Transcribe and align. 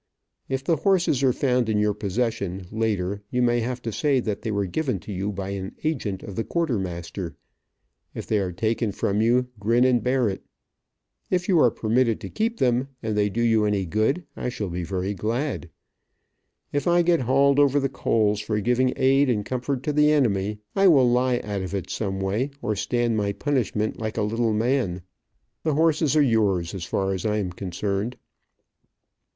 If 0.49 0.63
the 0.63 0.77
horses 0.77 1.21
are 1.21 1.31
found 1.31 1.69
in 1.69 1.77
your 1.77 1.93
possession, 1.93 2.65
later, 2.71 3.21
you 3.29 3.43
may 3.43 3.59
have 3.59 3.83
to 3.83 3.91
say 3.91 4.19
that 4.21 4.41
they 4.41 4.49
were 4.49 4.65
given 4.65 4.99
to 5.01 5.13
you 5.13 5.31
by 5.31 5.49
an 5.51 5.75
agent 5.83 6.23
of 6.23 6.35
the 6.35 6.43
quartermaster. 6.43 7.35
If 8.15 8.25
they 8.25 8.39
are 8.39 8.51
taken 8.51 8.93
from 8.93 9.21
you, 9.21 9.49
grin 9.59 9.83
and 9.85 10.01
bear 10.03 10.27
it. 10.27 10.41
If 11.29 11.47
you 11.47 11.59
are 11.59 11.69
permitted 11.69 12.19
to 12.21 12.31
keep 12.31 12.57
them, 12.57 12.87
and 13.03 13.15
they 13.15 13.29
do 13.29 13.43
you 13.43 13.63
any 13.63 13.85
good, 13.85 14.25
I 14.35 14.49
shall 14.49 14.69
be 14.69 14.83
very 14.83 15.13
glad. 15.13 15.69
If 16.73 16.87
I 16.87 17.03
get 17.03 17.19
hauled 17.19 17.59
over 17.59 17.79
the 17.79 17.87
coals 17.87 18.39
for 18.39 18.59
giving 18.59 18.93
aid 18.95 19.29
and 19.29 19.45
comfort 19.45 19.83
to 19.83 19.93
the 19.93 20.11
enemy, 20.11 20.57
I 20.75 20.87
will 20.87 21.07
lie 21.07 21.41
out 21.43 21.61
of 21.61 21.75
it 21.75 21.91
some 21.91 22.19
way, 22.19 22.49
or 22.59 22.75
stand 22.75 23.17
my 23.17 23.33
punishment 23.33 23.99
like 23.99 24.17
a 24.17 24.23
little 24.23 24.53
man. 24.53 25.03
The 25.61 25.75
horses 25.75 26.15
are 26.15 26.23
yours, 26.23 26.73
as 26.73 26.85
far 26.85 27.13
as 27.13 27.23
I 27.23 27.37
am 27.37 27.51
concerned." 27.51 28.17